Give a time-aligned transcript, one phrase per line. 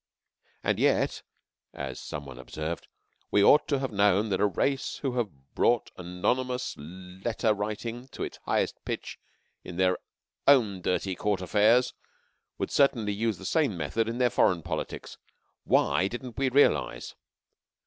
[0.63, 1.21] "And yet,"
[1.75, 2.87] as some one observed,
[3.29, 8.23] "we ought to have known that a race who have brought anonymous letter writing to
[8.23, 9.19] its highest pitch
[9.63, 9.99] in their
[10.47, 11.93] own dirty Court affairs
[12.57, 15.19] would certainly use the same methods in their foreign politics.
[15.65, 17.13] Why didn't we realize?"